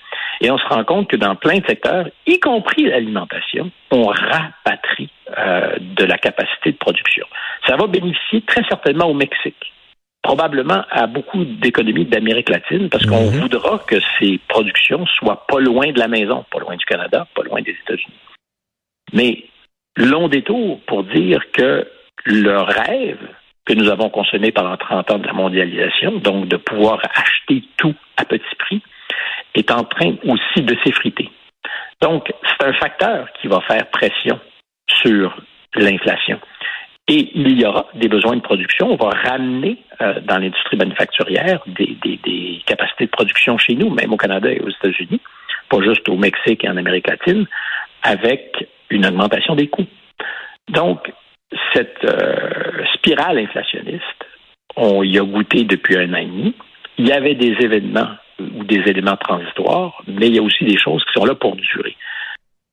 Et 0.40 0.50
on 0.50 0.58
se 0.58 0.66
rend 0.66 0.84
compte 0.84 1.08
que 1.08 1.16
dans 1.16 1.36
plein 1.36 1.58
de 1.58 1.66
secteurs, 1.66 2.08
y 2.26 2.40
compris 2.40 2.84
l'alimentation, 2.84 3.70
on 3.90 4.06
rapatrie 4.06 5.10
euh, 5.38 5.76
de 5.78 6.04
la 6.04 6.18
capacité 6.18 6.72
de 6.72 6.76
production. 6.76 7.26
Ça 7.66 7.76
va 7.76 7.86
bénéficier 7.86 8.42
très 8.42 8.64
certainement 8.64 9.06
au 9.06 9.14
Mexique 9.14 9.72
probablement 10.22 10.84
à 10.90 11.06
beaucoup 11.06 11.44
d'économies 11.44 12.06
d'Amérique 12.06 12.48
latine 12.48 12.88
parce 12.88 13.04
qu'on 13.06 13.30
mhm. 13.30 13.40
voudra 13.40 13.78
que 13.80 13.96
ces 14.18 14.38
productions 14.48 15.04
soient 15.06 15.44
pas 15.46 15.58
loin 15.58 15.90
de 15.90 15.98
la 15.98 16.08
maison, 16.08 16.44
pas 16.50 16.60
loin 16.60 16.76
du 16.76 16.84
Canada, 16.84 17.26
pas 17.34 17.42
loin 17.42 17.60
des 17.60 17.72
États-Unis. 17.72 18.14
Mais 19.12 19.44
long 19.96 20.28
détour 20.28 20.80
pour 20.86 21.04
dire 21.04 21.50
que 21.52 21.86
le 22.24 22.56
rêve 22.60 23.18
que 23.64 23.74
nous 23.74 23.88
avons 23.88 24.10
consommé 24.10 24.52
pendant 24.52 24.76
30 24.76 25.10
ans 25.10 25.18
de 25.18 25.26
la 25.26 25.32
mondialisation, 25.32 26.12
donc 26.18 26.48
de 26.48 26.56
pouvoir 26.56 27.00
acheter 27.14 27.62
tout 27.76 27.94
à 28.16 28.24
petit 28.24 28.54
prix, 28.58 28.82
est 29.54 29.70
en 29.70 29.84
train 29.84 30.14
aussi 30.24 30.62
de 30.62 30.76
s'effriter. 30.82 31.30
Donc, 32.00 32.32
c'est 32.42 32.66
un 32.66 32.72
facteur 32.74 33.28
qui 33.40 33.48
va 33.48 33.60
faire 33.60 33.88
pression 33.90 34.40
sur 34.88 35.36
l'inflation. 35.74 36.40
Et 37.08 37.30
il 37.34 37.60
y 37.60 37.64
aura 37.64 37.86
des 37.94 38.08
besoins 38.08 38.36
de 38.36 38.40
production. 38.42 38.92
On 38.92 38.96
va 38.96 39.10
ramener 39.10 39.78
euh, 40.00 40.20
dans 40.20 40.38
l'industrie 40.38 40.76
manufacturière 40.76 41.60
des, 41.66 42.62
capacités 42.66 43.06
de 43.06 43.10
production 43.10 43.58
chez 43.58 43.74
nous, 43.74 43.90
même 43.90 44.12
au 44.12 44.16
Canada 44.16 44.50
et 44.50 44.60
aux 44.60 44.70
États-Unis, 44.70 45.20
pas 45.68 45.80
juste 45.82 46.08
au 46.08 46.16
Mexique 46.16 46.64
et 46.64 46.68
en 46.68 46.76
Amérique 46.76 47.08
latine, 47.08 47.46
avec 48.02 48.68
une 48.90 49.04
augmentation 49.04 49.54
des 49.54 49.68
coûts. 49.68 49.86
Donc, 50.68 51.12
cette 51.74 52.04
euh, 52.04 52.84
spirale 53.02 53.38
inflationniste, 53.38 54.24
on 54.76 55.02
y 55.02 55.18
a 55.18 55.22
goûté 55.22 55.64
depuis 55.64 55.96
un 55.96 56.12
an 56.14 56.18
et 56.18 56.26
demi. 56.26 56.54
Il 56.98 57.08
y 57.08 57.12
avait 57.12 57.34
des 57.34 57.54
événements 57.60 58.10
ou 58.38 58.64
des 58.64 58.82
éléments 58.86 59.16
transitoires, 59.16 60.02
mais 60.06 60.28
il 60.28 60.36
y 60.36 60.38
a 60.38 60.42
aussi 60.42 60.64
des 60.64 60.78
choses 60.78 61.04
qui 61.04 61.12
sont 61.14 61.24
là 61.24 61.34
pour 61.34 61.56
durer. 61.56 61.96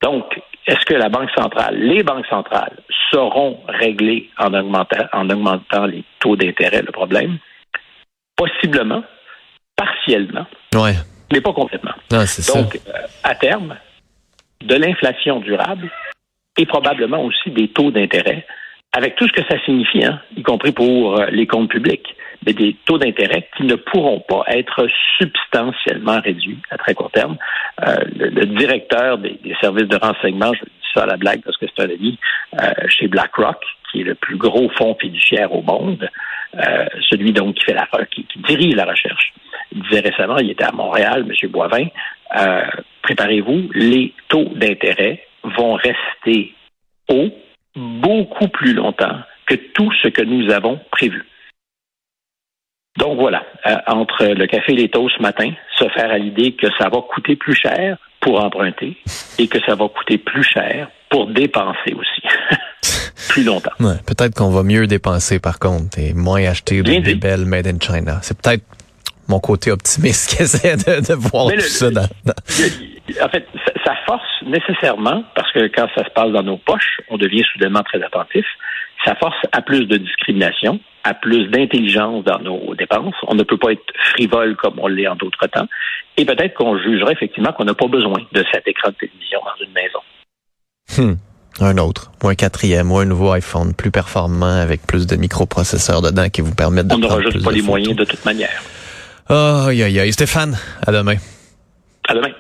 Donc, 0.01 0.39
est-ce 0.65 0.85
que 0.85 0.93
la 0.93 1.09
Banque 1.09 1.29
centrale, 1.37 1.77
les 1.77 2.03
banques 2.03 2.27
centrales, 2.27 2.77
sauront 3.11 3.59
régler 3.67 4.29
en 4.37 4.53
augmentant, 4.53 5.05
en 5.11 5.29
augmentant 5.29 5.85
les 5.85 6.03
taux 6.19 6.35
d'intérêt 6.35 6.81
le 6.81 6.91
problème? 6.91 7.37
Possiblement, 8.35 9.03
partiellement, 9.75 10.45
ouais. 10.75 10.93
mais 11.33 11.41
pas 11.41 11.53
complètement. 11.53 11.95
Donc, 12.09 12.75
euh, 12.87 12.91
à 13.23 13.35
terme, 13.35 13.75
de 14.61 14.75
l'inflation 14.75 15.39
durable 15.39 15.89
et 16.57 16.65
probablement 16.65 17.23
aussi 17.23 17.51
des 17.51 17.69
taux 17.69 17.91
d'intérêt, 17.91 18.45
avec 18.99 19.15
tout 19.15 19.25
ce 19.27 19.31
que 19.31 19.47
ça 19.49 19.57
signifie, 19.63 20.03
hein, 20.03 20.19
y 20.35 20.43
compris 20.43 20.73
pour 20.73 21.17
euh, 21.17 21.27
les 21.31 21.47
comptes 21.47 21.69
publics 21.69 22.15
mais 22.45 22.53
des 22.53 22.75
taux 22.85 22.97
d'intérêt 22.97 23.49
qui 23.57 23.63
ne 23.63 23.75
pourront 23.75 24.21
pas 24.21 24.43
être 24.47 24.87
substantiellement 25.17 26.21
réduits 26.21 26.59
à 26.69 26.77
très 26.77 26.93
court 26.93 27.11
terme. 27.11 27.37
Euh, 27.85 27.95
le, 28.15 28.45
directeur 28.45 29.17
des, 29.17 29.37
services 29.59 29.89
de 29.89 29.97
renseignement, 29.97 30.53
je 30.53 30.63
dis 30.63 30.71
ça 30.93 31.03
à 31.03 31.05
la 31.05 31.17
blague 31.17 31.41
parce 31.43 31.57
que 31.57 31.65
c'est 31.67 31.83
un 31.83 31.89
ami, 31.89 32.17
euh, 32.61 32.71
chez 32.87 33.09
BlackRock, 33.09 33.61
qui 33.91 34.01
est 34.01 34.03
le 34.05 34.15
plus 34.15 34.37
gros 34.37 34.69
fonds 34.69 34.95
fiduciaire 34.99 35.53
au 35.53 35.61
monde, 35.61 36.09
celui 37.09 37.33
donc 37.33 37.55
qui 37.55 37.65
fait 37.65 37.73
la 37.73 37.87
qui, 38.09 38.25
dirige 38.47 38.75
la 38.75 38.85
recherche. 38.85 39.33
Disait 39.73 39.99
récemment, 39.99 40.37
il 40.37 40.49
était 40.49 40.63
à 40.63 40.71
Montréal, 40.71 41.25
M. 41.27 41.49
Boivin, 41.49 41.87
préparez-vous, 43.01 43.69
les 43.73 44.13
taux 44.29 44.49
d'intérêt 44.55 45.25
vont 45.43 45.73
rester 45.73 46.53
hauts 47.09 47.33
beaucoup 47.75 48.47
plus 48.47 48.73
longtemps 48.73 49.19
que 49.45 49.55
tout 49.55 49.91
ce 50.03 50.09
que 50.09 50.21
nous 50.21 50.51
avons 50.51 50.79
prévu. 50.91 51.23
Donc 52.97 53.17
voilà, 53.17 53.45
euh, 53.65 53.75
entre 53.87 54.25
le 54.25 54.45
café 54.47 54.73
et 54.73 54.75
les 54.75 54.89
toasts 54.89 55.15
ce 55.17 55.21
matin, 55.21 55.51
se 55.77 55.87
faire 55.89 56.11
à 56.11 56.17
l'idée 56.17 56.53
que 56.53 56.67
ça 56.77 56.89
va 56.89 57.01
coûter 57.01 57.35
plus 57.35 57.55
cher 57.55 57.97
pour 58.19 58.43
emprunter 58.43 58.97
et 59.37 59.47
que 59.47 59.59
ça 59.65 59.75
va 59.75 59.87
coûter 59.87 60.17
plus 60.17 60.43
cher 60.43 60.89
pour 61.09 61.27
dépenser 61.27 61.93
aussi. 61.93 62.21
plus 63.29 63.43
longtemps. 63.43 63.71
peut-être 63.79 64.33
qu'on 64.35 64.49
va 64.49 64.63
mieux 64.63 64.87
dépenser 64.87 65.39
par 65.39 65.59
contre 65.59 65.99
et 65.99 66.13
moins 66.13 66.43
acheter 66.45 66.81
des 66.81 67.15
belles 67.15 67.45
made 67.45 67.67
in 67.67 67.79
China. 67.79 68.19
C'est 68.21 68.39
peut-être 68.41 68.63
mon 69.29 69.39
côté 69.39 69.71
optimiste 69.71 70.35
qui 70.35 70.43
essaie 70.43 70.75
de, 70.75 71.13
voir 71.13 71.47
tout 71.47 71.59
ça. 71.61 71.87
en 71.87 73.29
fait, 73.29 73.47
ça 73.85 73.93
force 74.05 74.43
nécessairement, 74.45 75.23
parce 75.35 75.51
que 75.51 75.67
quand 75.67 75.87
ça 75.95 76.03
se 76.03 76.09
passe 76.09 76.31
dans 76.31 76.43
nos 76.43 76.57
poches, 76.57 76.99
on 77.09 77.17
devient 77.17 77.43
soudainement 77.53 77.83
très 77.83 78.01
attentif 78.03 78.45
ça 79.05 79.15
force 79.15 79.37
à 79.51 79.61
plus 79.61 79.85
de 79.85 79.97
discrimination, 79.97 80.79
à 81.03 81.13
plus 81.13 81.47
d'intelligence 81.47 82.23
dans 82.25 82.39
nos 82.39 82.75
dépenses. 82.75 83.15
On 83.27 83.35
ne 83.35 83.43
peut 83.43 83.57
pas 83.57 83.71
être 83.71 83.81
frivole 84.13 84.55
comme 84.55 84.75
on 84.79 84.87
l'est 84.87 85.07
en 85.07 85.15
d'autres 85.15 85.47
temps. 85.47 85.67
Et 86.17 86.25
peut-être 86.25 86.53
qu'on 86.55 86.77
jugerait 86.77 87.13
effectivement 87.13 87.53
qu'on 87.53 87.65
n'a 87.65 87.73
pas 87.73 87.87
besoin 87.87 88.19
de 88.33 88.43
cet 88.51 88.67
écran 88.67 88.89
de 88.89 88.95
télévision 88.95 89.39
dans 89.45 89.65
une 89.65 89.73
maison. 89.73 89.99
Hmm. 90.97 91.17
Un 91.61 91.77
autre, 91.77 92.11
ou 92.23 92.29
un 92.29 92.35
quatrième, 92.35 92.91
ou 92.91 92.99
un 92.99 93.05
nouveau 93.05 93.31
iPhone 93.31 93.73
plus 93.73 93.91
performant 93.91 94.61
avec 94.61 94.85
plus 94.85 95.07
de 95.07 95.15
microprocesseurs 95.17 96.01
dedans 96.01 96.29
qui 96.29 96.41
vous 96.41 96.55
permettent 96.55 96.87
de 96.87 96.95
On 96.95 96.99
n'aura 96.99 97.21
juste 97.21 97.43
pas 97.43 97.51
les 97.51 97.61
moyens 97.61 97.95
de 97.95 98.05
toute 98.05 98.23
manière. 98.23 98.61
Oh, 99.29 99.65
Aïe, 99.67 99.83
aïe, 99.83 99.99
aïe. 99.99 100.11
Stéphane, 100.13 100.57
à 100.85 100.91
demain. 100.91 101.15
À 102.07 102.13
demain. 102.15 102.31